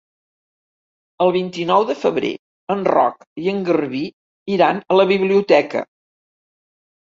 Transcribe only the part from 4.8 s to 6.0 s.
a la biblioteca.